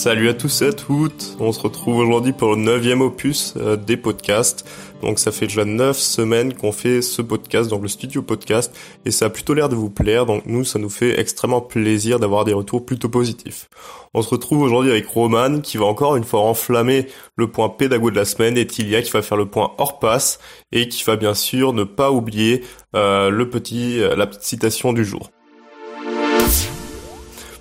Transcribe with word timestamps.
Salut 0.00 0.30
à 0.30 0.32
tous 0.32 0.62
et 0.62 0.68
à 0.68 0.72
toutes, 0.72 1.36
on 1.40 1.52
se 1.52 1.60
retrouve 1.60 1.98
aujourd'hui 1.98 2.32
pour 2.32 2.52
le 2.52 2.56
neuvième 2.56 3.02
opus 3.02 3.52
euh, 3.58 3.76
des 3.76 3.98
podcasts. 3.98 4.66
Donc 5.02 5.18
ça 5.18 5.30
fait 5.30 5.46
déjà 5.46 5.66
neuf 5.66 5.98
semaines 5.98 6.54
qu'on 6.54 6.72
fait 6.72 7.02
ce 7.02 7.20
podcast, 7.20 7.68
donc 7.68 7.82
le 7.82 7.88
studio 7.88 8.22
podcast, 8.22 8.74
et 9.04 9.10
ça 9.10 9.26
a 9.26 9.28
plutôt 9.28 9.52
l'air 9.52 9.68
de 9.68 9.74
vous 9.74 9.90
plaire, 9.90 10.24
donc 10.24 10.46
nous 10.46 10.64
ça 10.64 10.78
nous 10.78 10.88
fait 10.88 11.20
extrêmement 11.20 11.60
plaisir 11.60 12.18
d'avoir 12.18 12.46
des 12.46 12.54
retours 12.54 12.86
plutôt 12.86 13.10
positifs. 13.10 13.68
On 14.14 14.22
se 14.22 14.30
retrouve 14.30 14.62
aujourd'hui 14.62 14.90
avec 14.90 15.06
Roman 15.06 15.60
qui 15.60 15.76
va 15.76 15.84
encore 15.84 16.16
une 16.16 16.24
fois 16.24 16.40
enflammer 16.40 17.06
le 17.36 17.50
point 17.50 17.68
pédago 17.68 18.10
de 18.10 18.16
la 18.16 18.24
semaine 18.24 18.56
et 18.56 18.66
Tilia 18.66 19.02
qui 19.02 19.10
va 19.10 19.20
faire 19.20 19.36
le 19.36 19.50
point 19.50 19.74
hors 19.76 19.98
passe 19.98 20.38
et 20.72 20.88
qui 20.88 21.04
va 21.04 21.16
bien 21.16 21.34
sûr 21.34 21.74
ne 21.74 21.84
pas 21.84 22.10
oublier 22.10 22.64
euh, 22.96 23.28
le 23.28 23.50
petit, 23.50 24.00
euh, 24.00 24.16
la 24.16 24.26
petite 24.26 24.44
citation 24.44 24.94
du 24.94 25.04
jour. 25.04 25.28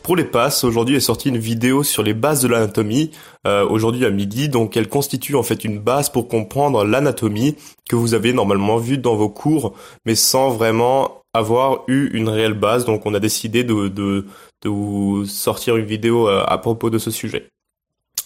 Pour 0.09 0.16
les 0.16 0.26
passes, 0.26 0.63
aujourd'hui 0.63 0.95
est 0.95 1.02
sortie 1.02 1.30
une 1.30 1.38
vidéo 1.38 1.84
sur 1.84 2.02
les 2.02 2.16
bases 2.16 2.41
de 2.41 2.48
l'anatomie, 2.48 3.12
euh, 3.45 3.63
aujourd'hui 3.70 4.08
à 4.08 4.09
midi, 4.09 4.49
donc 4.49 4.76
elle 4.76 4.90
constitue 4.90 5.35
en 5.35 5.44
fait 5.44 5.63
une 5.63 5.77
base 5.77 6.09
pour 6.09 6.27
comprendre 6.27 6.84
l'anatomie 6.84 7.55
que 7.88 7.95
vous 7.95 8.16
avez 8.16 8.34
normalement 8.34 8.77
vue 8.77 8.98
dans 8.98 9.16
vos 9.16 9.30
cours, 9.30 9.76
mais 10.08 10.16
sans 10.16 10.49
vraiment 10.49 11.22
avoir 11.35 11.84
eu 11.88 12.09
une 12.18 12.27
réelle 12.27 12.55
base, 12.55 12.85
donc 12.85 13.05
on 13.05 13.13
a 13.13 13.20
décidé 13.20 13.63
de, 13.63 13.88
de, 13.88 14.26
de 14.63 14.70
vous 14.70 15.27
sortir 15.27 15.76
une 15.76 15.85
vidéo 15.85 16.27
euh, 16.27 16.44
à 16.48 16.57
propos 16.57 16.90
de 16.90 16.98
ce 16.98 17.12
sujet. 17.12 17.48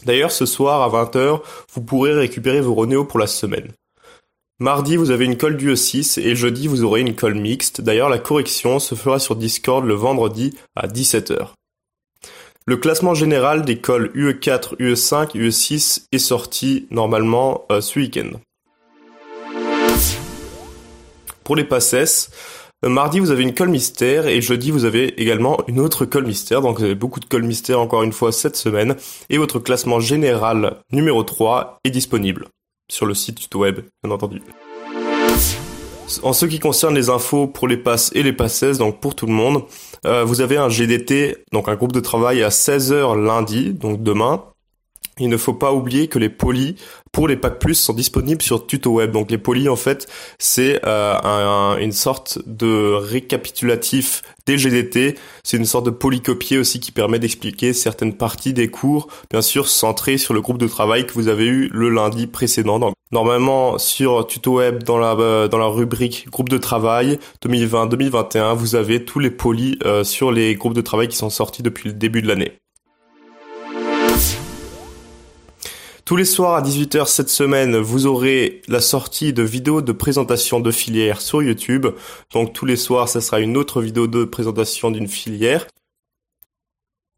D'ailleurs, 0.06 0.32
ce 0.32 0.46
soir 0.46 0.84
à 0.84 1.04
20h, 1.04 1.42
vous 1.74 1.82
pourrez 1.82 2.14
récupérer 2.14 2.62
vos 2.62 2.76
Ronéo 2.76 3.04
pour 3.04 3.20
la 3.20 3.28
semaine. 3.28 3.74
Mardi, 4.58 4.96
vous 4.96 5.12
avez 5.12 5.26
une 5.26 5.36
colle 5.36 5.58
du 5.58 5.74
E6 5.74 6.22
et 6.22 6.34
jeudi, 6.34 6.70
vous 6.70 6.86
aurez 6.86 7.02
une 7.02 7.14
colle 7.14 7.36
mixte. 7.36 7.82
D'ailleurs, 7.82 8.08
la 8.08 8.20
correction 8.20 8.80
se 8.80 8.96
fera 8.96 9.20
sur 9.20 9.36
Discord 9.36 9.84
le 9.84 9.96
vendredi 9.96 10.58
à 10.78 10.88
17h. 10.88 11.50
Le 12.66 12.78
classement 12.78 13.14
général 13.14 13.66
des 13.66 13.80
cols 13.80 14.10
UE4, 14.16 14.78
UE5, 14.78 15.36
UE6 15.36 16.06
est 16.14 16.18
sorti 16.18 16.88
normalement 16.92 17.66
euh, 17.70 17.82
ce 17.82 18.00
week-end. 18.00 18.40
Pour 21.44 21.58
les 21.58 21.66
passes, 21.66 22.30
euh, 22.86 22.90
mardi 22.90 23.20
vous 23.20 23.32
avez 23.32 23.44
une 23.44 23.54
colle 23.54 23.68
mystère 23.68 24.28
et 24.28 24.42
jeudi 24.42 24.72
vous 24.72 24.86
avez 24.86 25.22
également 25.22 25.58
une 25.68 25.82
autre 25.82 26.06
colle 26.06 26.26
mystère. 26.26 26.62
Donc 26.62 26.78
vous 26.78 26.86
avez 26.86 26.96
beaucoup 26.96 27.20
de 27.20 27.26
colle 27.26 27.44
mystère 27.44 27.82
encore 27.82 28.04
une 28.04 28.14
fois 28.14 28.32
cette 28.32 28.56
semaine. 28.56 28.96
Et 29.30 29.38
votre 29.38 29.60
classement 29.60 30.00
général 30.00 30.78
numéro 30.90 31.22
3 31.24 31.80
est 31.84 31.92
disponible 31.92 32.48
sur 32.90 33.06
le 33.06 33.14
site 33.14 33.54
web, 33.56 33.82
bien 34.02 34.14
entendu. 34.14 34.42
En 36.22 36.34
ce 36.34 36.46
qui 36.46 36.60
concerne 36.60 36.96
les 36.96 37.10
infos 37.10 37.48
pour 37.48 37.68
les 37.68 37.78
passes 37.78 38.12
et 38.14 38.24
les 38.24 38.34
passes, 38.34 38.78
donc 38.78 39.00
pour 39.00 39.16
tout 39.16 39.26
le 39.26 39.34
monde, 39.34 39.64
euh, 40.06 40.24
vous 40.24 40.42
avez 40.42 40.58
un 40.58 40.70
GDT, 40.70 41.38
donc 41.52 41.70
un 41.70 41.76
groupe 41.76 41.94
de 41.94 42.00
travail 42.00 42.44
à 42.44 42.50
16h 42.50 43.18
lundi, 43.22 43.74
donc 43.74 44.04
demain. 44.04 44.44
Il 45.20 45.30
ne 45.30 45.38
faut 45.38 45.54
pas 45.54 45.72
oublier 45.74 46.08
que 46.08 46.18
les 46.18 46.30
polis 46.30 46.74
pour 47.12 47.28
les 47.28 47.38
packs 47.38 47.60
plus 47.60 47.76
sont 47.76 47.94
disponibles 47.94 48.42
sur 48.42 48.66
Tuto 48.66 48.92
Web. 48.94 49.12
Donc 49.12 49.30
les 49.30 49.38
polis 49.38 49.70
en 49.70 49.76
fait 49.76 50.08
c'est 50.40 50.82
euh, 50.86 51.78
une 51.78 51.92
sorte 51.92 52.40
de 52.48 52.94
récapitulatif 52.96 54.24
des 54.48 54.58
GDT. 54.58 55.16
C'est 55.44 55.58
une 55.58 55.66
sorte 55.66 55.86
de 55.86 55.92
polycopier 55.92 56.58
aussi 56.58 56.80
qui 56.80 56.92
permet 56.92 57.20
d'expliquer 57.20 57.74
certaines 57.74 58.18
parties 58.18 58.54
des 58.54 58.70
cours, 58.70 59.08
bien 59.30 59.44
sûr 59.44 59.70
centrés 59.70 60.18
sur 60.18 60.34
le 60.34 60.42
groupe 60.42 60.58
de 60.58 60.68
travail 60.68 61.06
que 61.06 61.14
vous 61.14 61.28
avez 61.28 61.46
eu 61.46 61.70
le 61.72 61.90
lundi 61.90 62.26
précédent. 62.26 62.94
Normalement 63.14 63.78
sur 63.78 64.26
Tuto 64.28 64.58
Web 64.58 64.84
dans 64.84 64.98
la 64.98 65.14
euh, 65.14 65.48
dans 65.48 65.60
la 65.60 65.68
rubrique 65.68 66.30
groupe 66.30 66.50
de 66.50 66.58
travail 66.58 67.20
2020-2021 67.46 68.56
vous 68.56 68.76
avez 68.76 69.06
tous 69.06 69.20
les 69.20 69.30
polis 69.30 69.78
euh, 69.86 70.04
sur 70.04 70.32
les 70.32 70.56
groupes 70.56 70.74
de 70.74 70.82
travail 70.82 71.08
qui 71.08 71.16
sont 71.16 71.30
sortis 71.30 71.62
depuis 71.64 71.90
le 71.90 71.94
début 71.94 72.22
de 72.22 72.28
l'année. 72.28 72.54
Tous 76.06 76.18
les 76.18 76.26
soirs 76.26 76.56
à 76.56 76.62
18h 76.62 77.08
cette 77.08 77.30
semaine, 77.30 77.78
vous 77.78 78.08
aurez 78.08 78.62
la 78.68 78.82
sortie 78.82 79.32
de 79.32 79.42
vidéos 79.42 79.82
de 79.82 79.94
présentation 79.94 80.60
de 80.60 80.70
filière 80.70 81.22
sur 81.22 81.42
YouTube. 81.42 81.88
Donc 82.34 82.52
tous 82.52 82.66
les 82.66 82.76
soirs, 82.76 83.08
ça 83.08 83.22
sera 83.22 83.40
une 83.40 83.56
autre 83.56 83.82
vidéo 83.82 84.08
de 84.08 84.26
présentation 84.26 84.92
d'une 84.92 85.08
filière. 85.08 85.66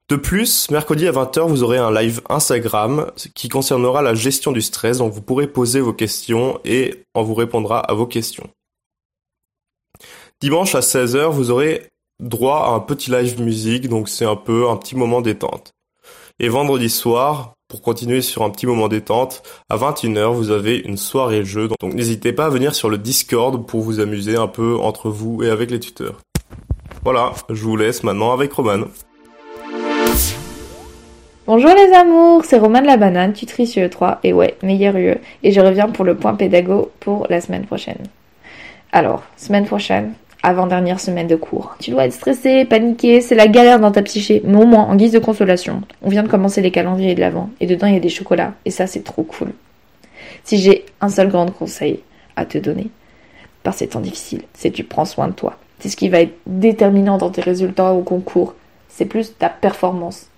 De 0.07 0.15
plus, 0.15 0.69
mercredi 0.69 1.07
à 1.07 1.11
20h, 1.11 1.47
vous 1.47 1.63
aurez 1.63 1.79
un 1.79 1.91
live 1.91 2.21
Instagram 2.29 3.11
qui 3.33 3.49
concernera 3.49 4.03
la 4.03 4.13
gestion 4.13 4.51
du 4.51 4.61
stress. 4.61 4.99
Donc 4.99 5.11
vous 5.11 5.21
pourrez 5.21 5.47
poser 5.47 5.79
vos 5.79 5.93
questions 5.93 6.59
et 6.63 7.03
on 7.15 7.23
vous 7.23 7.33
répondra 7.33 7.79
à 7.79 7.93
vos 7.95 8.05
questions. 8.05 8.47
Dimanche 10.41 10.75
à 10.75 10.81
16h, 10.81 11.29
vous 11.31 11.49
aurez 11.49 11.87
droit 12.19 12.67
à 12.67 12.69
un 12.75 12.81
petit 12.81 13.09
live 13.09 13.41
musique, 13.41 13.89
donc 13.89 14.07
c'est 14.07 14.25
un 14.25 14.35
peu 14.35 14.69
un 14.69 14.77
petit 14.77 14.95
moment 14.95 15.21
détente. 15.21 15.73
Et 16.37 16.49
vendredi 16.49 16.89
soir, 16.89 17.55
pour 17.67 17.81
continuer 17.81 18.21
sur 18.21 18.43
un 18.43 18.51
petit 18.51 18.67
moment 18.67 18.87
détente, 18.87 19.41
à 19.69 19.77
21h, 19.77 20.33
vous 20.33 20.51
avez 20.51 20.77
une 20.77 20.97
soirée 20.97 21.43
jeu. 21.43 21.67
Donc 21.79 21.95
n'hésitez 21.95 22.31
pas 22.31 22.45
à 22.45 22.49
venir 22.49 22.75
sur 22.75 22.91
le 22.91 22.99
Discord 22.99 23.65
pour 23.65 23.81
vous 23.81 23.99
amuser 23.99 24.35
un 24.35 24.47
peu 24.47 24.77
entre 24.77 25.09
vous 25.09 25.41
et 25.41 25.49
avec 25.49 25.71
les 25.71 25.79
tuteurs. 25.79 26.19
Voilà, 27.03 27.33
je 27.49 27.63
vous 27.63 27.75
laisse 27.75 28.03
maintenant 28.03 28.33
avec 28.33 28.53
Roman. 28.53 28.85
Bonjour 31.47 31.69
les 31.75 31.93
amours, 31.93 32.43
c'est 32.43 32.57
Roman 32.57 32.81
de 32.81 32.87
la 32.87 32.97
banane, 32.97 33.33
tutrice 33.33 33.75
UE3 33.75 34.17
et 34.23 34.33
ouais, 34.33 34.55
meilleur 34.63 34.95
UE. 34.95 35.19
Et 35.43 35.51
je 35.51 35.61
reviens 35.61 35.89
pour 35.89 36.03
le 36.03 36.15
point 36.15 36.33
pédago 36.33 36.91
pour 36.99 37.27
la 37.29 37.39
semaine 37.39 37.65
prochaine. 37.65 37.99
Alors, 38.91 39.21
semaine 39.37 39.65
prochaine, 39.65 40.13
avant-dernière 40.41 40.99
semaine 40.99 41.27
de 41.27 41.35
cours. 41.35 41.75
Tu 41.79 41.91
dois 41.91 42.07
être 42.07 42.13
stressé, 42.13 42.65
paniqué, 42.65 43.21
c'est 43.21 43.35
la 43.35 43.47
galère 43.47 43.79
dans 43.79 43.91
ta 43.91 44.01
psyché. 44.01 44.41
Mais 44.43 44.57
au 44.57 44.65
moins, 44.65 44.85
en 44.85 44.95
guise 44.95 45.11
de 45.11 45.19
consolation, 45.19 45.83
on 46.01 46.09
vient 46.09 46.23
de 46.23 46.27
commencer 46.29 46.61
les 46.61 46.71
calendriers 46.71 47.13
de 47.13 47.19
l'avant 47.19 47.51
et 47.59 47.67
dedans 47.67 47.85
il 47.85 47.93
y 47.93 47.97
a 47.97 47.99
des 47.99 48.09
chocolats. 48.09 48.53
Et 48.65 48.71
ça, 48.71 48.87
c'est 48.87 49.03
trop 49.03 49.21
cool. 49.21 49.49
Si 50.43 50.57
j'ai 50.57 50.83
un 50.99 51.09
seul 51.09 51.29
grand 51.29 51.51
conseil 51.51 51.99
à 52.35 52.47
te 52.47 52.57
donner, 52.57 52.87
par 53.61 53.75
ces 53.75 53.85
temps 53.85 53.99
difficiles, 53.99 54.41
c'est 54.55 54.71
tu 54.71 54.83
prends 54.83 55.05
soin 55.05 55.27
de 55.27 55.33
toi. 55.33 55.59
C'est 55.77 55.89
ce 55.89 55.95
qui 55.95 56.09
va 56.09 56.21
être 56.21 56.33
déterminant 56.47 57.19
dans 57.19 57.29
tes 57.29 57.41
résultats 57.41 57.93
au 57.93 58.01
concours. 58.01 58.55
C'est 58.89 59.05
plus 59.05 59.37
ta 59.37 59.49
performance. 59.49 60.31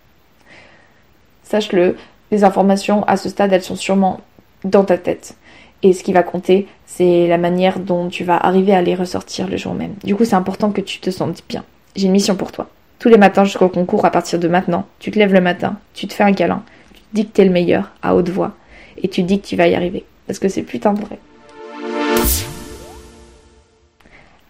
Sache-le, 1.50 1.96
les 2.31 2.44
informations 2.44 3.03
à 3.06 3.16
ce 3.16 3.30
stade, 3.30 3.53
elles 3.53 3.63
sont 3.63 3.78
sûrement 3.78 4.19
dans 4.66 4.84
ta 4.84 4.97
tête. 4.97 5.38
Et 5.81 5.94
ce 5.94 6.03
qui 6.03 6.12
va 6.12 6.22
compter, 6.22 6.68
c'est 6.85 7.25
la 7.28 7.38
manière 7.38 7.80
dont 7.80 8.09
tu 8.09 8.25
vas 8.25 8.35
arriver 8.35 8.74
à 8.74 8.81
les 8.81 8.96
ressortir 8.96 9.47
le 9.47 9.56
jour 9.56 9.74
même. 9.74 9.94
Du 10.03 10.13
coup, 10.13 10.25
c'est 10.25 10.36
important 10.36 10.72
que 10.72 10.81
tu 10.81 11.00
te 11.00 11.09
sentes 11.09 11.44
bien. 11.47 11.63
J'ai 11.96 12.07
une 12.07 12.12
mission 12.12 12.36
pour 12.36 12.52
toi. 12.52 12.68
Tous 13.00 13.07
les 13.07 13.18
matins 13.18 13.46
jusqu'au 13.46 13.69
concours, 13.69 14.03
à 14.03 14.12
partir 14.12 14.40
de 14.40 14.47
maintenant, 14.50 14.88
tu 15.00 15.09
te 15.09 15.18
lèves 15.18 15.31
le 15.31 15.40
matin, 15.40 15.78
tu 15.94 16.06
te 16.07 16.13
fais 16.13 16.24
un 16.24 16.34
câlin, 16.34 16.63
tu 16.94 17.00
te 17.00 17.16
dis 17.16 17.25
que 17.25 17.31
t'es 17.31 17.46
le 17.46 17.52
meilleur, 17.52 17.91
à 18.02 18.13
haute 18.13 18.30
voix, 18.30 18.53
et 19.02 19.07
tu 19.07 19.24
dis 19.24 19.40
que 19.40 19.47
tu 19.47 19.56
vas 19.56 19.68
y 19.68 19.75
arriver. 19.75 20.03
Parce 20.25 20.40
que 20.40 20.50
c'est 20.50 20.63
putain 20.63 20.91
de 20.91 21.00
vrai. 21.00 21.18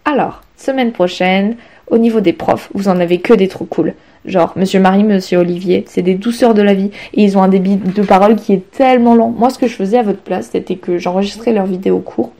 Alors, 0.04 0.42
semaine 0.56 0.90
prochaine, 0.90 1.56
au 1.86 1.98
niveau 1.98 2.20
des 2.20 2.32
profs, 2.32 2.70
vous 2.74 2.88
en 2.88 2.98
avez 2.98 3.20
que 3.20 3.34
des 3.34 3.46
trop 3.46 3.66
cool. 3.66 3.94
Genre, 4.28 4.52
Monsieur 4.56 4.78
Marie, 4.78 5.04
Monsieur 5.04 5.38
Olivier, 5.38 5.84
c'est 5.88 6.02
des 6.02 6.14
douceurs 6.14 6.54
de 6.54 6.62
la 6.62 6.74
vie. 6.74 6.90
Et 7.14 7.24
ils 7.24 7.38
ont 7.38 7.42
un 7.42 7.48
débit 7.48 7.76
de 7.76 8.02
parole 8.02 8.36
qui 8.36 8.52
est 8.52 8.70
tellement 8.70 9.14
lent. 9.14 9.34
Moi, 9.36 9.50
ce 9.50 9.58
que 9.58 9.66
je 9.66 9.74
faisais 9.74 9.98
à 9.98 10.02
votre 10.02 10.20
place, 10.20 10.50
c'était 10.52 10.76
que 10.76 10.98
j'enregistrais 10.98 11.52
leurs 11.52 11.66
vidéos 11.66 12.00
courts 12.00 12.32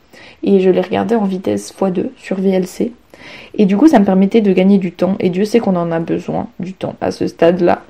et 0.42 0.60
je 0.60 0.70
les 0.70 0.80
regardais 0.80 1.14
en 1.14 1.24
vitesse 1.24 1.74
x2 1.74 2.10
sur 2.16 2.40
VLC. 2.40 2.92
Et 3.54 3.66
du 3.66 3.76
coup, 3.76 3.88
ça 3.88 3.98
me 3.98 4.04
permettait 4.04 4.40
de 4.40 4.52
gagner 4.52 4.78
du 4.78 4.92
temps. 4.92 5.16
Et 5.18 5.30
Dieu 5.30 5.44
sait 5.44 5.58
qu'on 5.58 5.76
en 5.76 5.90
a 5.90 5.98
besoin, 5.98 6.48
du 6.60 6.74
temps, 6.74 6.94
à 7.00 7.10
ce 7.10 7.26
stade-là. 7.26 7.82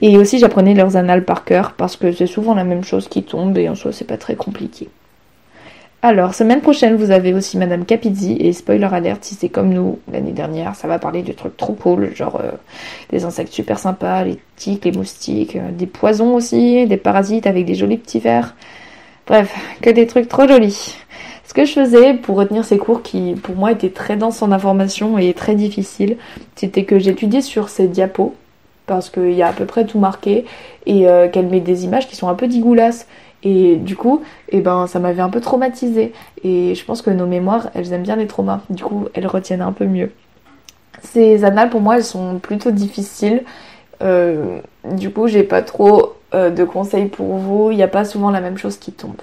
Et 0.00 0.16
aussi, 0.16 0.38
j'apprenais 0.38 0.74
leurs 0.74 0.96
annales 0.96 1.24
par 1.24 1.44
cœur, 1.44 1.72
parce 1.76 1.96
que 1.96 2.12
c'est 2.12 2.26
souvent 2.26 2.54
la 2.54 2.64
même 2.64 2.84
chose 2.84 3.08
qui 3.08 3.22
tombe, 3.22 3.58
et 3.58 3.68
en 3.68 3.74
soi, 3.74 3.92
c'est 3.92 4.06
pas 4.06 4.16
très 4.16 4.36
compliqué. 4.36 4.88
Alors, 6.02 6.34
semaine 6.34 6.62
prochaine, 6.62 6.96
vous 6.96 7.10
avez 7.10 7.34
aussi 7.34 7.58
Madame 7.58 7.84
Capizzi, 7.84 8.34
et 8.40 8.54
spoiler 8.54 8.88
alert, 8.90 9.22
si 9.22 9.34
c'est 9.34 9.50
comme 9.50 9.68
nous 9.68 9.98
l'année 10.10 10.32
dernière, 10.32 10.74
ça 10.74 10.88
va 10.88 10.98
parler 10.98 11.22
de 11.22 11.32
trucs 11.32 11.58
trop 11.58 11.74
cool, 11.74 12.16
genre 12.16 12.40
euh, 12.42 12.52
des 13.10 13.26
insectes 13.26 13.52
super 13.52 13.78
sympas, 13.78 14.24
les 14.24 14.38
tiques, 14.56 14.86
les 14.86 14.92
moustiques, 14.92 15.56
euh, 15.56 15.70
des 15.72 15.86
poisons 15.86 16.34
aussi, 16.34 16.86
des 16.86 16.96
parasites 16.96 17.46
avec 17.46 17.66
des 17.66 17.74
jolis 17.74 17.98
petits 17.98 18.18
vers. 18.18 18.54
Bref, 19.26 19.54
que 19.82 19.90
des 19.90 20.06
trucs 20.06 20.26
trop 20.26 20.48
jolis. 20.48 20.96
Ce 21.46 21.52
que 21.52 21.66
je 21.66 21.72
faisais 21.72 22.14
pour 22.14 22.36
retenir 22.36 22.64
ces 22.64 22.78
cours 22.78 23.02
qui, 23.02 23.34
pour 23.34 23.54
moi, 23.54 23.70
étaient 23.70 23.90
très 23.90 24.16
denses 24.16 24.40
en 24.40 24.52
information 24.52 25.18
et 25.18 25.34
très 25.34 25.54
difficiles, 25.54 26.16
c'était 26.56 26.84
que 26.84 26.98
j'étudiais 26.98 27.42
sur 27.42 27.68
ces 27.68 27.88
diapos, 27.88 28.34
parce 28.86 29.10
qu'il 29.10 29.32
y 29.32 29.42
a 29.42 29.48
à 29.48 29.52
peu 29.52 29.66
près 29.66 29.84
tout 29.84 29.98
marqué, 29.98 30.46
et 30.86 31.06
euh, 31.06 31.28
qu'elle 31.28 31.48
met 31.48 31.60
des 31.60 31.84
images 31.84 32.08
qui 32.08 32.16
sont 32.16 32.28
un 32.28 32.34
peu 32.34 32.48
digoulasses. 32.48 33.06
Et 33.42 33.76
du 33.76 33.96
coup, 33.96 34.22
eh 34.50 34.60
ben, 34.60 34.86
ça 34.86 34.98
m'avait 34.98 35.22
un 35.22 35.30
peu 35.30 35.40
traumatisé. 35.40 36.12
Et 36.44 36.74
je 36.74 36.84
pense 36.84 37.02
que 37.02 37.10
nos 37.10 37.26
mémoires, 37.26 37.70
elles 37.74 37.92
aiment 37.92 38.02
bien 38.02 38.16
les 38.16 38.26
traumas. 38.26 38.60
Du 38.70 38.84
coup, 38.84 39.06
elles 39.14 39.26
retiennent 39.26 39.62
un 39.62 39.72
peu 39.72 39.86
mieux. 39.86 40.10
Ces 41.02 41.44
annales, 41.44 41.70
pour 41.70 41.80
moi, 41.80 41.96
elles 41.96 42.04
sont 42.04 42.38
plutôt 42.38 42.70
difficiles. 42.70 43.44
Euh, 44.02 44.58
du 44.92 45.10
coup, 45.10 45.26
j'ai 45.26 45.42
pas 45.42 45.62
trop 45.62 46.14
euh, 46.34 46.50
de 46.50 46.64
conseils 46.64 47.06
pour 47.06 47.36
vous. 47.36 47.70
Il 47.70 47.76
n'y 47.76 47.82
a 47.82 47.88
pas 47.88 48.04
souvent 48.04 48.30
la 48.30 48.40
même 48.40 48.58
chose 48.58 48.76
qui 48.76 48.92
tombe. 48.92 49.20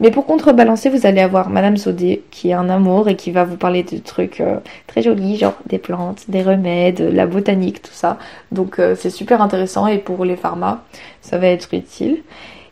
Mais 0.00 0.10
pour 0.10 0.24
contrebalancer, 0.24 0.88
vous 0.88 1.06
allez 1.06 1.20
avoir 1.20 1.50
Madame 1.50 1.76
Sodé, 1.76 2.24
qui 2.30 2.48
est 2.48 2.54
un 2.54 2.70
amour 2.70 3.08
et 3.08 3.16
qui 3.16 3.32
va 3.32 3.44
vous 3.44 3.58
parler 3.58 3.82
de 3.82 3.98
trucs 3.98 4.40
euh, 4.40 4.56
très 4.86 5.02
jolis, 5.02 5.36
genre 5.36 5.56
des 5.66 5.78
plantes, 5.78 6.24
des 6.28 6.42
remèdes, 6.42 7.00
la 7.00 7.26
botanique, 7.26 7.82
tout 7.82 7.92
ça. 7.92 8.18
Donc 8.50 8.80
c'est 8.96 9.10
super 9.10 9.42
intéressant 9.42 9.86
et 9.86 9.98
pour 9.98 10.24
les 10.24 10.36
pharma, 10.36 10.84
ça 11.20 11.36
va 11.36 11.48
être 11.48 11.74
utile. 11.74 12.22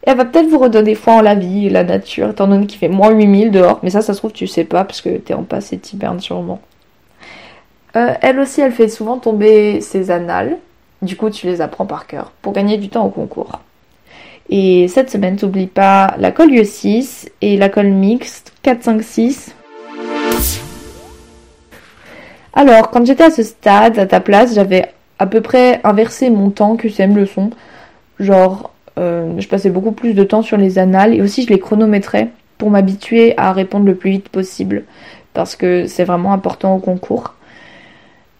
Elle 0.02 0.16
va 0.16 0.24
peut-être 0.24 0.48
vous 0.48 0.58
redonner 0.58 0.94
foi 0.94 1.14
en 1.14 1.20
la 1.20 1.34
vie 1.34 1.68
la 1.68 1.84
nature, 1.84 2.30
étant 2.30 2.48
donné 2.48 2.66
qu'il 2.66 2.78
fait 2.78 2.88
moins 2.88 3.10
8000 3.10 3.50
dehors. 3.50 3.80
Mais 3.82 3.90
ça, 3.90 4.00
ça 4.00 4.14
se 4.14 4.18
trouve, 4.18 4.32
tu 4.32 4.46
sais 4.46 4.64
pas, 4.64 4.84
parce 4.84 5.00
que 5.00 5.10
t'es 5.10 5.34
en 5.34 5.42
passe 5.42 5.72
et 5.72 5.78
t'hibernes 5.78 6.20
sûrement. 6.20 6.60
Euh, 7.96 8.14
elle 8.20 8.38
aussi, 8.38 8.60
elle 8.60 8.72
fait 8.72 8.88
souvent 8.88 9.18
tomber 9.18 9.80
ses 9.80 10.10
annales. 10.10 10.58
Du 11.02 11.16
coup, 11.16 11.30
tu 11.30 11.46
les 11.46 11.60
apprends 11.60 11.86
par 11.86 12.06
cœur 12.06 12.32
pour 12.42 12.52
gagner 12.52 12.76
du 12.76 12.88
temps 12.88 13.04
au 13.04 13.10
concours. 13.10 13.60
Et 14.50 14.88
cette 14.88 15.10
semaine, 15.10 15.36
t'oublies 15.36 15.66
pas 15.66 16.14
la 16.18 16.32
colle 16.32 16.50
UE6 16.50 17.28
et 17.42 17.56
la 17.56 17.68
colle 17.68 17.88
mixte 17.88 18.52
4, 18.62 18.82
5, 18.82 19.02
6. 19.02 19.54
Alors, 22.54 22.90
quand 22.90 23.04
j'étais 23.06 23.24
à 23.24 23.30
ce 23.30 23.42
stade, 23.42 23.98
à 23.98 24.06
ta 24.06 24.20
place, 24.20 24.54
j'avais 24.54 24.86
à 25.18 25.26
peu 25.26 25.40
près 25.40 25.80
inversé 25.84 26.30
mon 26.30 26.50
temps 26.50 26.76
QCM 26.76 27.16
leçon. 27.16 27.50
Genre, 28.18 28.72
je 28.98 29.48
passais 29.48 29.70
beaucoup 29.70 29.92
plus 29.92 30.14
de 30.14 30.24
temps 30.24 30.42
sur 30.42 30.56
les 30.56 30.78
annales 30.78 31.14
et 31.14 31.22
aussi 31.22 31.42
je 31.44 31.48
les 31.48 31.58
chronométrais 31.58 32.28
pour 32.58 32.70
m'habituer 32.70 33.34
à 33.36 33.52
répondre 33.52 33.86
le 33.86 33.94
plus 33.94 34.10
vite 34.10 34.28
possible 34.28 34.84
parce 35.32 35.54
que 35.56 35.86
c'est 35.86 36.04
vraiment 36.04 36.32
important 36.32 36.74
au 36.74 36.78
concours. 36.80 37.34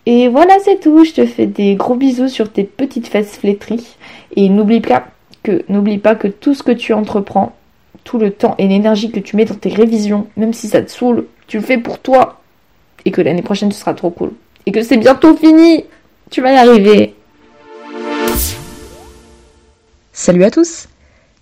Et 0.06 0.28
voilà, 0.28 0.56
c'est 0.64 0.80
tout. 0.80 1.04
Je 1.04 1.12
te 1.12 1.26
fais 1.26 1.46
des 1.46 1.74
gros 1.74 1.94
bisous 1.94 2.28
sur 2.28 2.50
tes 2.50 2.64
petites 2.64 3.08
fesses 3.08 3.36
flétries. 3.36 3.96
Et 4.36 4.48
n'oublie 4.48 4.80
pas 4.80 5.06
que, 5.42 5.64
n'oublie 5.68 5.98
pas 5.98 6.14
que 6.14 6.28
tout 6.28 6.54
ce 6.54 6.62
que 6.62 6.72
tu 6.72 6.94
entreprends, 6.94 7.52
tout 8.04 8.18
le 8.18 8.30
temps 8.30 8.54
et 8.56 8.66
l'énergie 8.66 9.10
que 9.10 9.20
tu 9.20 9.36
mets 9.36 9.44
dans 9.44 9.54
tes 9.54 9.68
révisions, 9.68 10.26
même 10.38 10.54
si 10.54 10.66
ça 10.66 10.80
te 10.80 10.90
saoule, 10.90 11.26
tu 11.46 11.58
le 11.58 11.62
fais 11.62 11.76
pour 11.76 11.98
toi. 11.98 12.40
Et 13.04 13.10
que 13.10 13.20
l'année 13.20 13.42
prochaine, 13.42 13.70
ce 13.70 13.80
sera 13.80 13.92
trop 13.92 14.10
cool. 14.10 14.32
Et 14.64 14.72
que 14.72 14.82
c'est 14.82 14.96
bientôt 14.96 15.36
fini. 15.36 15.84
Tu 16.30 16.40
vas 16.40 16.52
y 16.52 16.56
arriver. 16.56 17.14
Salut 20.20 20.42
à 20.42 20.50
tous 20.50 20.88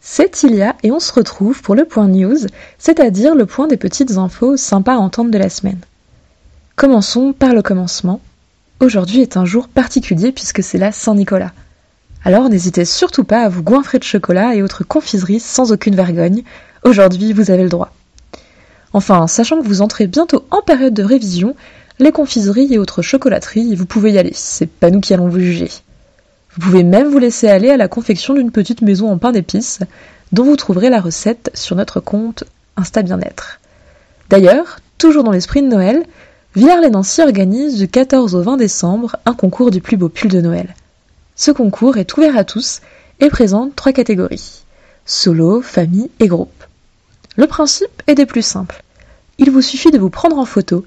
C'est 0.02 0.42
Ilia 0.42 0.76
et 0.82 0.90
on 0.90 1.00
se 1.00 1.10
retrouve 1.10 1.62
pour 1.62 1.74
le 1.74 1.86
point 1.86 2.08
news, 2.08 2.36
c'est-à-dire 2.78 3.34
le 3.34 3.46
point 3.46 3.68
des 3.68 3.78
petites 3.78 4.18
infos 4.18 4.58
sympas 4.58 4.96
à 4.96 4.98
entendre 4.98 5.30
de 5.30 5.38
la 5.38 5.48
semaine. 5.48 5.80
Commençons 6.76 7.32
par 7.32 7.54
le 7.54 7.62
commencement. 7.62 8.20
Aujourd'hui 8.80 9.22
est 9.22 9.38
un 9.38 9.46
jour 9.46 9.68
particulier 9.68 10.30
puisque 10.30 10.62
c'est 10.62 10.76
la 10.76 10.92
Saint-Nicolas. 10.92 11.52
Alors 12.22 12.50
n'hésitez 12.50 12.84
surtout 12.84 13.24
pas 13.24 13.44
à 13.44 13.48
vous 13.48 13.62
goinfrer 13.62 13.98
de 13.98 14.04
chocolat 14.04 14.54
et 14.54 14.62
autres 14.62 14.84
confiseries 14.84 15.40
sans 15.40 15.72
aucune 15.72 15.96
vergogne. 15.96 16.42
Aujourd'hui, 16.84 17.32
vous 17.32 17.50
avez 17.50 17.62
le 17.62 17.70
droit. 17.70 17.94
Enfin, 18.92 19.26
sachant 19.26 19.58
que 19.58 19.66
vous 19.66 19.80
entrez 19.80 20.06
bientôt 20.06 20.44
en 20.50 20.60
période 20.60 20.92
de 20.92 21.02
révision, 21.02 21.56
les 21.98 22.12
confiseries 22.12 22.74
et 22.74 22.78
autres 22.78 23.00
chocolateries, 23.00 23.74
vous 23.74 23.86
pouvez 23.86 24.12
y 24.12 24.18
aller, 24.18 24.32
c'est 24.34 24.68
pas 24.68 24.90
nous 24.90 25.00
qui 25.00 25.14
allons 25.14 25.30
vous 25.30 25.40
juger. 25.40 25.70
Vous 26.56 26.70
pouvez 26.70 26.82
même 26.82 27.08
vous 27.08 27.18
laisser 27.18 27.48
aller 27.48 27.70
à 27.70 27.76
la 27.76 27.88
confection 27.88 28.34
d'une 28.34 28.50
petite 28.50 28.82
maison 28.82 29.10
en 29.10 29.18
pain 29.18 29.32
d'épices, 29.32 29.80
dont 30.32 30.44
vous 30.44 30.56
trouverez 30.56 30.90
la 30.90 31.00
recette 31.00 31.50
sur 31.54 31.76
notre 31.76 32.00
compte 32.00 32.44
Insta 32.76 33.02
Bien-être. 33.02 33.60
D'ailleurs, 34.30 34.78
toujours 34.98 35.22
dans 35.22 35.32
l'esprit 35.32 35.62
de 35.62 35.68
Noël, 35.68 36.04
Villars-les-Nancy 36.54 37.20
organise 37.20 37.76
du 37.76 37.86
14 37.86 38.34
au 38.34 38.42
20 38.42 38.56
décembre 38.56 39.16
un 39.26 39.34
concours 39.34 39.70
du 39.70 39.82
plus 39.82 39.98
beau 39.98 40.08
pull 40.08 40.30
de 40.30 40.40
Noël. 40.40 40.74
Ce 41.34 41.50
concours 41.50 41.98
est 41.98 42.16
ouvert 42.16 42.36
à 42.38 42.44
tous 42.44 42.80
et 43.20 43.28
présente 43.28 43.76
trois 43.76 43.92
catégories 43.92 44.64
solo, 45.06 45.62
famille 45.62 46.10
et 46.20 46.26
groupe. 46.26 46.64
Le 47.36 47.46
principe 47.46 48.02
est 48.06 48.16
des 48.16 48.26
plus 48.26 48.44
simples. 48.44 48.82
Il 49.38 49.50
vous 49.50 49.62
suffit 49.62 49.90
de 49.90 49.98
vous 49.98 50.10
prendre 50.10 50.38
en 50.38 50.44
photo, 50.44 50.84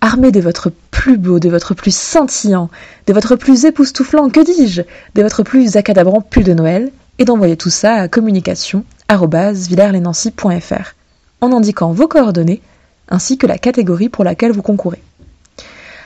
armé 0.00 0.32
de 0.32 0.40
votre 0.40 0.72
plus 0.90 1.18
beau, 1.18 1.38
de 1.38 1.48
votre 1.48 1.74
plus 1.74 1.94
scintillant, 1.94 2.70
de 3.06 3.12
votre 3.12 3.36
plus 3.36 3.64
époustouflant, 3.64 4.30
que 4.30 4.44
dis-je, 4.44 4.82
de 5.14 5.22
votre 5.22 5.42
plus 5.42 5.76
accadabrant 5.76 6.20
pull 6.20 6.44
de 6.44 6.54
Noël, 6.54 6.90
et 7.18 7.24
d'envoyer 7.24 7.56
tout 7.56 7.70
ça 7.70 7.94
à 7.94 8.08
communication.villarlesnancy.fr 8.08 10.94
en 11.40 11.52
indiquant 11.52 11.92
vos 11.92 12.08
coordonnées 12.08 12.60
ainsi 13.08 13.38
que 13.38 13.46
la 13.46 13.58
catégorie 13.58 14.08
pour 14.08 14.24
laquelle 14.24 14.52
vous 14.52 14.62
concourez. 14.62 15.02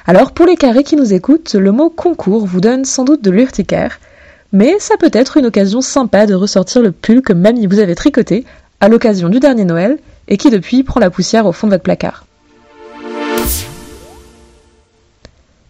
Alors 0.07 0.33
pour 0.33 0.47
les 0.47 0.57
carrés 0.57 0.85
qui 0.85 0.97
nous 0.97 1.13
écoutent, 1.13 1.55
le 1.55 1.73
mot 1.73 1.91
concours 1.91 2.47
vous 2.47 2.61
donne 2.61 2.85
sans 2.85 3.05
doute 3.05 3.23
de 3.23 3.31
l'urticaire, 3.31 3.99
mais 4.53 4.77
ça 4.79 4.97
peut 4.97 5.11
être 5.13 5.37
une 5.37 5.47
occasion 5.47 5.81
sympa 5.81 6.27
de 6.27 6.35
ressortir 6.35 6.83
le 6.83 6.93
pull 6.93 7.23
que 7.23 7.33
mamie 7.33 7.67
vous 7.67 7.79
avait 7.79 7.95
tricoté 7.95 8.45
à 8.81 8.89
l'occasion 8.89 9.29
du 9.29 9.41
dernier 9.41 9.65
Noël 9.65 9.99
et 10.29 10.37
qui 10.37 10.51
depuis 10.51 10.83
prend 10.83 11.01
la 11.01 11.11
poussière 11.11 11.47
au 11.47 11.53
fond 11.53 11.67
de 11.67 11.73
votre 11.73 11.85
placard. 11.85 12.27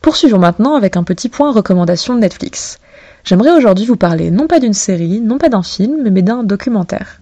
Poursuivons 0.03 0.41
maintenant 0.41 0.75
avec 0.75 0.97
un 0.97 1.05
petit 1.05 1.29
point 1.29 1.53
recommandation 1.53 2.17
de 2.17 2.19
Netflix. 2.19 2.81
J'aimerais 3.23 3.53
aujourd'hui 3.53 3.87
vous 3.87 3.97
parler 3.97 4.33
non 4.33 4.49
pas 4.49 4.59
d'une 4.59 4.75
série, 4.75 5.21
non 5.21 5.39
pas 5.39 5.49
d'un 5.49 5.63
film, 5.63 6.11
mais 6.11 6.23
d'un 6.23 6.43
documentaire. 6.43 7.21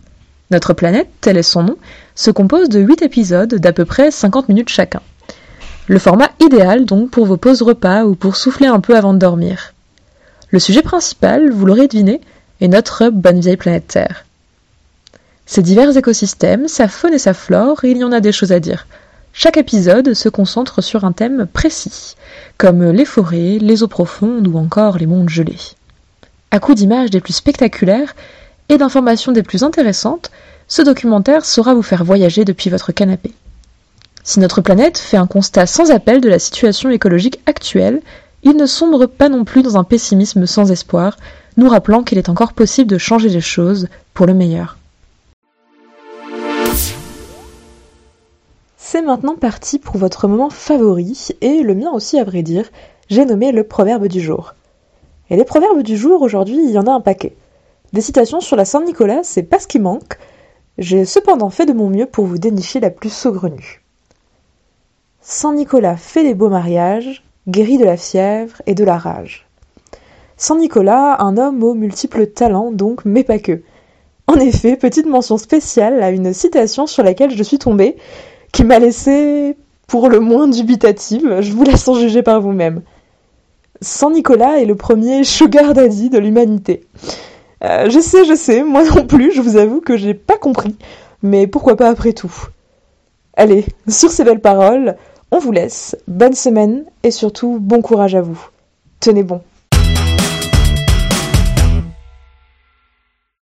Notre 0.51 0.73
planète, 0.73 1.11
tel 1.21 1.37
est 1.37 1.43
son 1.43 1.63
nom, 1.63 1.77
se 2.15 2.31
compose 2.31 2.71
de 2.71 2.81
8 2.81 3.03
épisodes 3.03 3.55
d'à 3.55 3.75
peu 3.75 3.85
près 3.85 4.11
50 4.11 4.49
minutes 4.49 4.71
chacun. 4.71 5.03
Le 5.89 5.99
format 5.99 6.31
idéal 6.41 6.87
donc 6.87 7.11
pour 7.11 7.27
vos 7.27 7.37
pauses 7.37 7.61
repas 7.61 8.05
ou 8.05 8.15
pour 8.15 8.37
souffler 8.37 8.67
un 8.67 8.81
peu 8.81 8.97
avant 8.97 9.13
de 9.13 9.19
dormir. 9.19 9.75
Le 10.49 10.59
sujet 10.59 10.83
principal, 10.83 11.51
vous 11.51 11.67
l'aurez 11.67 11.87
deviné, 11.87 12.23
est 12.63 12.69
notre 12.69 13.11
bonne 13.11 13.41
vieille 13.41 13.59
planète 13.59 13.89
Terre. 13.89 14.25
Ses 15.45 15.61
divers 15.61 15.95
écosystèmes, 15.95 16.67
sa 16.67 16.89
faune 16.89 17.13
et 17.13 17.19
sa 17.19 17.35
flore, 17.35 17.85
il 17.85 17.99
y 17.99 18.05
en 18.05 18.13
a 18.13 18.21
des 18.21 18.33
choses 18.33 18.53
à 18.53 18.61
dire. 18.61 18.87
Chaque 19.33 19.57
épisode 19.57 20.15
se 20.15 20.29
concentre 20.29 20.83
sur 20.83 21.05
un 21.05 21.13
thème 21.13 21.47
précis, 21.47 22.17
comme 22.59 22.91
les 22.91 23.05
forêts, 23.05 23.59
les 23.61 23.83
eaux 23.83 23.89
profondes 23.89 24.47
ou 24.49 24.59
encore 24.59 24.99
les 24.99 25.07
mondes 25.07 25.29
gelés. 25.29 25.57
À 26.51 26.59
coup 26.59 26.75
d'images 26.75 27.11
des 27.11 27.21
plus 27.21 27.33
spectaculaires 27.33 28.15
et 28.69 28.77
d'informations 28.77 29.33
des 29.33 29.45
plus 29.45 29.63
intéressantes, 29.63 30.31
ce 30.67 30.83
documentaire 30.83 31.45
saura 31.45 31.75
vous 31.75 31.83
faire 31.83 32.05
voyager 32.05 32.45
depuis 32.45 32.71
votre 32.71 32.93
canapé. 32.93 33.33
Si 34.25 34.41
notre 34.41 34.61
planète 34.61 34.99
fait 34.99 35.17
un 35.17 35.27
constat 35.27 35.67
sans 35.67 35.91
appel 35.91 36.21
de 36.21 36.29
la 36.29 36.39
situation 36.39 36.91
écologique 36.91 37.41
actuelle, 37.47 38.03
il 38.43 38.57
ne 38.57 38.67
sombre 38.67 39.07
pas 39.07 39.29
non 39.29 39.45
plus 39.45 39.63
dans 39.63 39.77
un 39.77 39.85
pessimisme 39.85 40.47
sans 40.47 40.71
espoir, 40.71 41.17
nous 41.57 41.69
rappelant 41.69 42.03
qu'il 42.03 42.19
est 42.19 42.29
encore 42.29 42.53
possible 42.53 42.91
de 42.91 42.99
changer 42.99 43.29
les 43.29 43.41
choses 43.41 43.89
pour 44.13 44.27
le 44.27 44.35
meilleur. 44.35 44.77
C'est 48.93 49.03
maintenant 49.03 49.37
parti 49.37 49.79
pour 49.79 49.99
votre 49.99 50.27
moment 50.27 50.51
favori, 50.51 51.29
et 51.43 51.63
le 51.63 51.77
mien 51.77 51.93
aussi 51.93 52.19
à 52.19 52.25
vrai 52.25 52.43
dire, 52.43 52.69
j'ai 53.09 53.25
nommé 53.25 53.53
le 53.53 53.63
proverbe 53.63 54.09
du 54.09 54.21
jour. 54.21 54.57
Et 55.31 55.37
les 55.37 55.45
proverbes 55.45 55.83
du 55.83 55.97
jour, 55.97 56.23
aujourd'hui, 56.23 56.59
il 56.61 56.73
y 56.73 56.79
en 56.79 56.89
a 56.89 56.91
un 56.91 57.01
paquet. 57.01 57.37
Des 57.93 58.01
citations 58.01 58.41
sur 58.41 58.57
la 58.57 58.65
Saint-Nicolas, 58.65 59.21
c'est 59.23 59.45
pas 59.45 59.61
ce 59.61 59.69
qui 59.69 59.79
manque. 59.79 60.19
J'ai 60.77 61.05
cependant 61.05 61.51
fait 61.51 61.67
de 61.67 61.73
mon 61.73 61.89
mieux 61.89 62.07
pour 62.07 62.25
vous 62.25 62.39
dénicher 62.39 62.81
la 62.81 62.91
plus 62.91 63.13
saugrenue. 63.13 63.85
Saint 65.21 65.55
Nicolas 65.55 65.97
fait 65.97 66.25
des 66.25 66.35
beaux 66.35 66.51
mariages, 66.51 67.23
guérit 67.47 67.79
de 67.79 67.85
la 67.85 67.97
fièvre 67.97 68.61
et 68.67 68.75
de 68.75 68.83
la 68.83 68.99
rage. 68.99 69.47
Saint 70.37 70.59
Nicolas, 70.59 71.23
un 71.23 71.37
homme 71.37 71.63
aux 71.63 71.75
multiples 71.75 72.27
talents 72.27 72.73
donc, 72.73 73.05
mais 73.05 73.23
pas 73.23 73.39
que. 73.39 73.63
En 74.27 74.35
effet, 74.35 74.77
petite 74.77 75.07
mention 75.07 75.39
spéciale 75.39 76.03
à 76.03 76.11
une 76.11 76.33
citation 76.33 76.89
sur 76.89 77.05
laquelle 77.05 77.37
je 77.37 77.43
suis 77.43 77.59
tombée, 77.59 77.97
qui 78.53 78.65
m'a 78.65 78.79
laissé 78.79 79.57
pour 79.87 80.09
le 80.09 80.21
moins 80.21 80.49
dubitative, 80.49 81.41
je 81.41 81.53
vous 81.53 81.65
laisse 81.65 81.87
en 81.89 81.95
juger 81.95 82.23
par 82.23 82.41
vous-même. 82.41 82.83
Saint 83.81 84.11
Nicolas 84.11 84.61
est 84.61 84.67
le 84.67 84.77
premier 84.77 85.25
sugar 85.25 85.73
daddy 85.73 86.11
de 86.11 86.19
l'humanité. 86.19 86.87
Euh, 87.65 87.91
je 87.91 87.99
sais, 87.99 88.25
je 88.25 88.35
sais, 88.35 88.63
moi 88.63 88.85
non 88.85 89.07
plus, 89.07 89.33
je 89.33 89.41
vous 89.41 89.57
avoue 89.57 89.81
que 89.81 89.97
j'ai 89.97 90.15
pas 90.15 90.37
compris, 90.37 90.77
mais 91.23 91.47
pourquoi 91.47 91.77
pas 91.77 91.89
après 91.89 92.13
tout? 92.13 92.33
Allez, 93.35 93.65
sur 93.89 94.11
ces 94.11 94.25
belles 94.25 94.41
paroles, 94.41 94.97
on 95.31 95.39
vous 95.39 95.53
laisse. 95.53 95.97
Bonne 96.09 96.35
semaine 96.35 96.85
et 97.03 97.11
surtout 97.11 97.59
bon 97.61 97.83
courage 97.83 98.15
à 98.15 98.21
vous. 98.21 98.41
Tenez 99.01 99.23
bon. 99.23 99.41